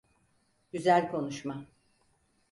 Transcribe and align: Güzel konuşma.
Güzel 0.71 1.11
konuşma. 1.11 1.65